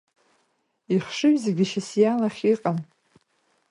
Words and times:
Ихшыҩ 0.93 1.35
зегьы 1.43 1.65
Шьасиа 1.71 2.13
лахь 2.19 2.41
иҟан. 2.51 2.77